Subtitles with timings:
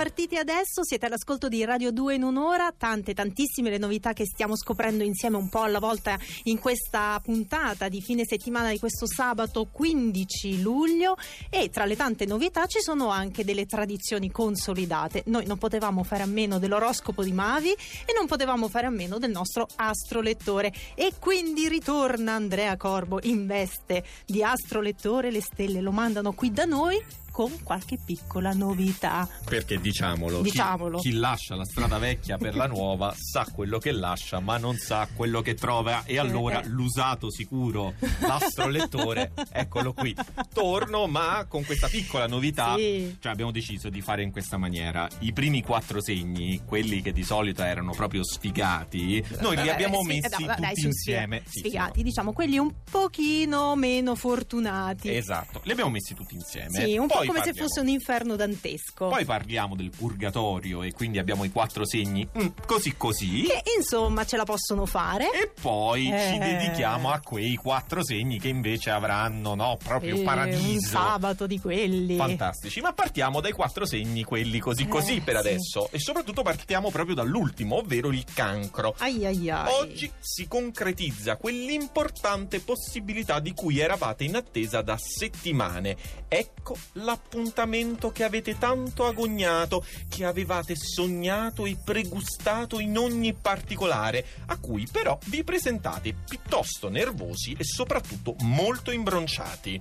[0.00, 4.56] partiti adesso, siete all'ascolto di Radio 2 in un'ora, tante tantissime le novità che stiamo
[4.56, 9.68] scoprendo insieme un po' alla volta in questa puntata di fine settimana di questo sabato
[9.70, 11.18] 15 luglio.
[11.50, 15.24] E tra le tante novità ci sono anche delle tradizioni consolidate.
[15.26, 19.18] Noi non potevamo fare a meno dell'oroscopo di Mavi e non potevamo fare a meno
[19.18, 20.72] del nostro astrolettore.
[20.94, 26.64] E quindi ritorna Andrea Corbo in veste di astrolettore, le stelle lo mandano qui da
[26.64, 29.26] noi con qualche piccola novità.
[29.46, 30.98] Perché diciamolo, Diciamolo.
[30.98, 34.76] Chi, chi lascia la strada vecchia per la nuova sa quello che lascia, ma non
[34.76, 36.02] sa quello che trova.
[36.04, 36.66] E allora eh.
[36.68, 40.14] l'usato sicuro, l'astrolettore, eccolo qui.
[40.52, 42.74] Torno, ma con questa piccola novità.
[42.76, 43.16] Sì.
[43.18, 45.08] Cioè, abbiamo deciso di fare in questa maniera.
[45.20, 50.00] I primi quattro segni, quelli che di solito erano proprio sfigati, noi li Eh, abbiamo
[50.02, 51.42] sì, messi eh, dai, tutti dai, insieme.
[51.46, 55.08] sì, Sì, sfigati, sì, diciamo quelli un pochino meno fortunati.
[55.14, 56.84] Esatto, li abbiamo messi tutti insieme.
[56.84, 59.08] Sì, un po' Poi come se parliamo- fosse un inferno dantesco.
[59.08, 63.42] Poi parliamo del purgatorio e quindi abbiamo i quattro segni mm, così così.
[63.44, 65.24] che insomma ce la possono fare.
[65.32, 66.38] E poi ci Eh.
[66.38, 70.88] dedichiamo a quei quattro segni che invece avranno, no, proprio Eh, Un paradiso.
[70.88, 72.16] sabato di quelli.
[72.16, 75.40] Fantastici, ma partiamo dai quattro segni, quelli così Eh, così per sì.
[75.48, 75.88] adesso.
[75.90, 78.94] E soprattutto partiamo proprio dall'ultimo, ovvero il cancro.
[78.98, 79.72] Ai ai ai.
[79.80, 85.96] Oggi si concretizza quell'importante possibilità di cui eravate in attesa da settimane.
[86.28, 86.76] Ecco
[87.20, 94.88] l'appuntamento che avete tanto agognato, che avevate sognato e pregustato in ogni particolare, a cui
[94.90, 99.78] però vi presentate piuttosto nervosi e soprattutto molto imbronciati.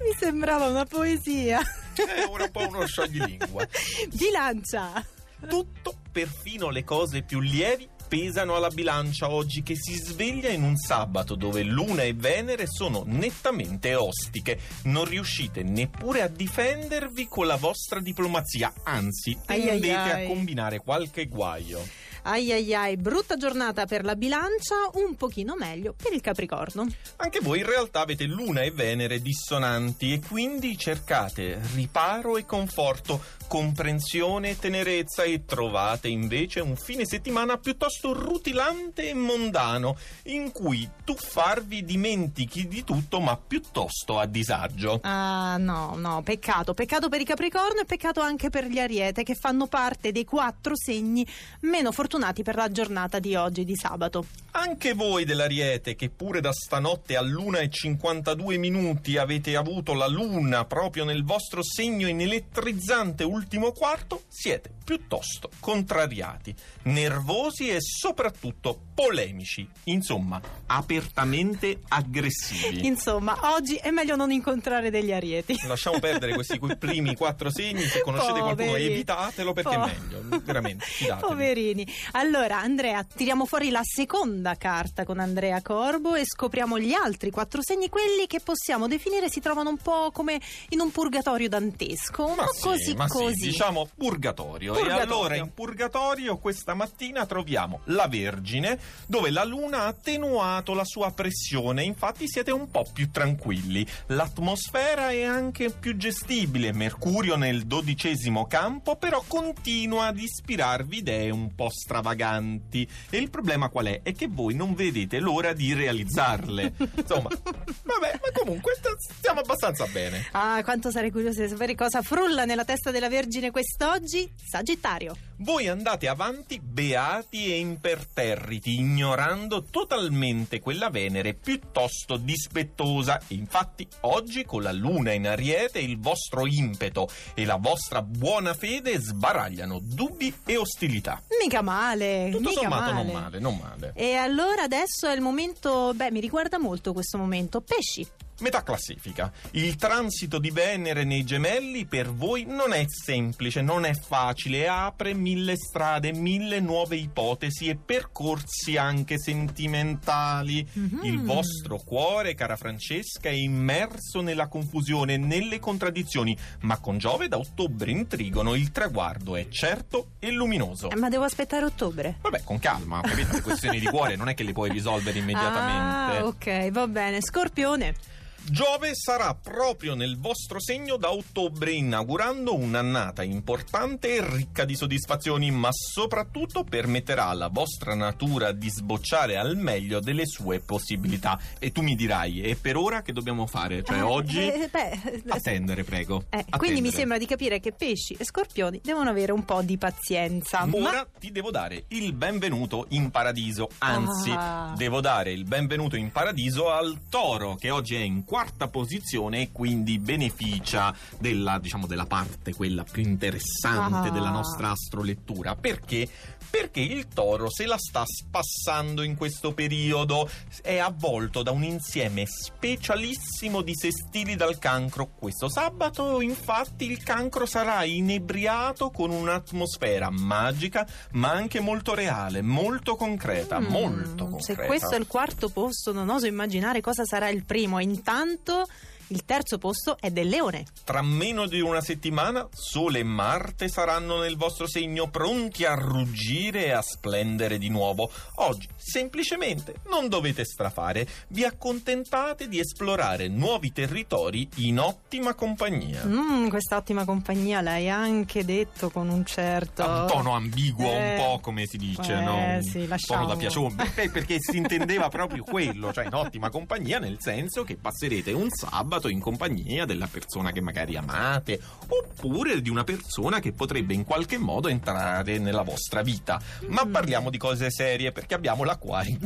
[0.00, 1.60] Mi sembrava una poesia.
[1.94, 3.66] È ora un po' uno scioglilingua.
[4.12, 5.04] Bilancia.
[5.48, 10.76] Tutto, perfino le cose più lievi, pesano alla bilancia oggi che si sveglia in un
[10.76, 14.58] sabato dove Luna e Venere sono nettamente ostiche.
[14.82, 20.24] Non riuscite neppure a difendervi con la vostra diplomazia, anzi, Ai ai tendete ai.
[20.24, 22.01] a combinare qualche guaio.
[22.24, 26.86] Ai ai ai, brutta giornata per la bilancia, un pochino meglio per il Capricorno.
[27.16, 33.20] Anche voi in realtà avete Luna e Venere dissonanti e quindi cercate riparo e conforto,
[33.48, 39.96] comprensione e tenerezza e trovate invece un fine settimana piuttosto rutilante e mondano
[40.26, 45.00] in cui tuffarvi dimentichi di tutto ma piuttosto a disagio.
[45.02, 49.34] Ah no, no, peccato, peccato per i Capricorno e peccato anche per gli Ariete che
[49.34, 51.26] fanno parte dei quattro segni
[51.62, 52.10] meno fortunati
[52.42, 54.26] per la giornata di oggi, di sabato.
[54.52, 60.64] Anche voi dell'Ariete, che pure da stanotte all'una e 52 minuti avete avuto la luna
[60.66, 69.66] proprio nel vostro segno in elettrizzante ultimo quarto, siete piuttosto contrariati, nervosi e soprattutto polemici,
[69.84, 72.86] insomma, apertamente aggressivi.
[72.86, 75.56] Insomma, oggi è meglio non incontrare degli Arieti.
[75.66, 78.92] Lasciamo perdere questi que- primi quattro segni, se conoscete qualcuno Poveri.
[78.92, 81.26] evitatelo perché Po- è meglio, veramente, fidatevi.
[81.26, 81.86] Poverini.
[82.12, 87.60] Allora, Andrea, tiriamo fuori la seconda carta con Andrea Corbo e scopriamo gli altri quattro
[87.62, 92.34] segni, quelli che possiamo definire si trovano un po' come in un purgatorio dantesco, un
[92.36, 93.46] Ma po' sì, così ma sì, così.
[93.46, 94.72] diciamo purgatorio.
[94.74, 94.98] Purgatorio.
[95.00, 100.84] E allora in purgatorio questa mattina troviamo la Vergine, dove la Luna ha attenuato la
[100.84, 103.86] sua pressione, infatti siete un po' più tranquilli.
[104.06, 106.72] L'atmosfera è anche più gestibile.
[106.72, 112.88] Mercurio nel dodicesimo campo, però continua ad ispirarvi idee un po' stravaganti.
[113.10, 114.00] E il problema qual è?
[114.02, 116.72] È che voi non vedete l'ora di realizzarle.
[116.96, 120.28] Insomma, vabbè, ma comunque st- stiamo abbastanza bene.
[120.32, 124.32] Ah, quanto sarei curiosa di sapere cosa frulla nella testa della Vergine quest'oggi.
[124.36, 125.16] Sagittario.
[125.42, 133.20] Voi andate avanti beati e imperterriti, ignorando totalmente quella Venere piuttosto dispettosa.
[133.28, 139.00] Infatti, oggi con la Luna in Ariete, il vostro impeto e la vostra buona fede
[139.00, 141.20] sbaragliano dubbi e ostilità.
[141.42, 142.28] Mica male.
[142.30, 143.02] Tutto mica sommato male.
[143.02, 143.92] non male, non male.
[143.96, 147.60] E allora adesso è il momento, beh, mi riguarda molto questo momento.
[147.62, 148.06] Pesci.
[148.40, 149.30] Metà classifica.
[149.52, 155.14] Il transito di Venere nei gemelli per voi non è semplice, non è facile, apre
[155.14, 160.66] mille strade, mille nuove ipotesi e percorsi anche sentimentali.
[160.72, 161.00] Mhm.
[161.04, 167.38] Il vostro cuore, cara Francesca, è immerso nella confusione, nelle contraddizioni, ma con Giove da
[167.38, 170.90] ottobre in trigono il traguardo è certo e luminoso.
[170.90, 172.18] Eh, ma devo aspettare ottobre.
[172.20, 173.34] Vabbè, con calma, capite?
[173.34, 176.18] Le questioni di cuore non è che le puoi risolvere immediatamente.
[176.18, 177.20] Ah, ok, va bene.
[177.20, 177.94] Scorpione.
[178.44, 185.50] Giove sarà proprio nel vostro segno da ottobre, inaugurando un'annata importante e ricca di soddisfazioni,
[185.50, 191.38] ma soprattutto permetterà alla vostra natura di sbocciare al meglio delle sue possibilità.
[191.58, 193.82] E tu mi dirai, e per ora che dobbiamo fare?
[193.84, 196.24] Cioè, Eh, oggi eh, beh, attendere, prego.
[196.28, 196.58] eh, Attendere.
[196.58, 200.66] quindi mi sembra di capire che pesci e scorpioni devono avere un po' di pazienza.
[200.70, 204.74] Ora Ma ti devo dare il benvenuto in paradiso, anzi, Ah.
[204.76, 209.52] devo dare il benvenuto in paradiso al toro che oggi è in quarta posizione e
[209.52, 214.10] quindi beneficia della, diciamo, della parte quella più interessante Ah.
[214.10, 215.54] della nostra astrolettura.
[215.54, 216.08] Perché?
[216.48, 220.28] Perché il toro se la sta spassando in questo periodo,
[220.62, 225.10] è avvolto da un insieme specialissimo di sestili dal cancro.
[225.14, 232.96] Questo sabato, infatti, il cancro sarà inebriato con un'atmosfera magica, ma anche molto reale, molto
[232.96, 234.64] concreta, Mm, molto Se concreta.
[234.66, 237.78] questo è il quarto posto, non oso immaginare cosa sarà il primo.
[237.78, 238.68] Intanto tanto
[239.12, 240.64] il terzo posto è del leone.
[240.84, 246.64] Tra meno di una settimana, Sole e Marte saranno nel vostro segno pronti a ruggire
[246.66, 248.10] e a splendere di nuovo.
[248.36, 256.02] Oggi, semplicemente, non dovete strafare, vi accontentate di esplorare nuovi territori in ottima compagnia.
[256.06, 259.82] Mm, questa ottima compagnia l'hai anche detto con un certo...
[259.84, 262.36] Un tono ambiguo, Eh, un po' come si dice, eh, no?
[262.36, 263.26] Un sì, tono lasciamo.
[263.26, 263.90] da piacione.
[263.94, 268.48] Beh, perché si intendeva proprio quello, cioè in ottima compagnia, nel senso che passerete un
[268.50, 274.04] sabato in compagnia della persona che magari amate, oppure di una persona che potrebbe in
[274.04, 276.40] qualche modo entrare nella vostra vita.
[276.68, 279.18] Ma parliamo di cose serie perché abbiamo l'acquario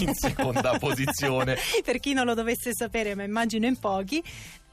[0.00, 1.56] in seconda posizione.
[1.84, 4.22] per chi non lo dovesse sapere, ma immagino in pochi,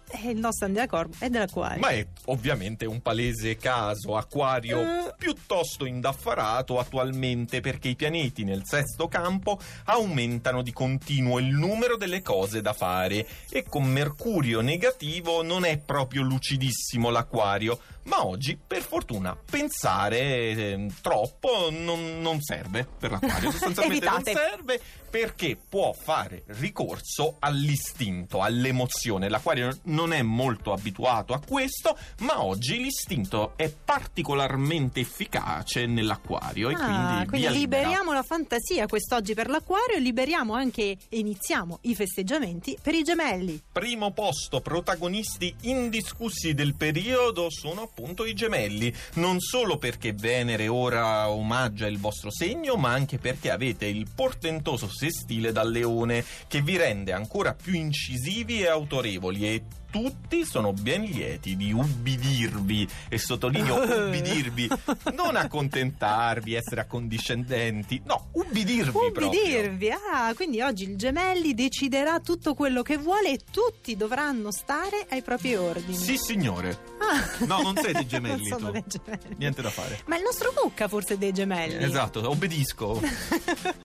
[0.10, 1.80] eh, il nostro Andrea Corbo è dell'acquario.
[1.80, 5.14] Ma è ovviamente un palese caso, acquario Eh.
[5.18, 12.22] piuttosto indaffarato attualmente perché i pianeti nel sesto campo aumentano di continuo il numero delle
[12.22, 18.82] cose da fare e con Mercurio negativo non è proprio lucidissimo l'acquario, ma oggi per
[18.82, 24.80] fortuna pensare eh, troppo non, non serve per l'acquario, sostanzialmente non serve
[25.10, 29.30] perché può fare ricorso all'istinto, all'emozione.
[29.30, 36.74] L'acquario non è molto abituato a questo, ma oggi l'istinto è particolarmente efficace nell'acquario e
[36.74, 37.52] Ah, quindi, quindi libera.
[37.82, 43.04] liberiamo la fantasia quest'oggi per l'acquario e liberiamo anche e iniziamo i festeggiamenti per i
[43.04, 43.62] gemelli.
[43.72, 51.30] Primo posto, protagonisti indiscussi del periodo sono appunto i gemelli, non solo perché Venere ora
[51.30, 56.76] omaggia il vostro segno, ma anche perché avete il portentoso sestile dal leone che vi
[56.78, 63.82] rende ancora più incisivi e autorevoli e tutti sono ben lieti di ubbidirvi e sottolineo
[64.08, 64.70] ubbidirvi,
[65.14, 69.28] non accontentarvi, essere accondiscendenti, no, ubbidirvi proprio.
[69.28, 75.06] Ubbidirvi, ah, quindi oggi il gemelli deciderà tutto quello che vuole e tutti dovranno stare
[75.10, 75.98] ai propri ordini.
[75.98, 76.96] Sì, signore.
[77.00, 77.46] Ah.
[77.46, 79.36] No, non sei dei gemelli Non sono dei gemelli.
[79.38, 80.02] Niente da fare.
[80.06, 81.84] Ma il nostro Cucca forse è dei gemelli.
[81.84, 83.00] Esatto, obbedisco.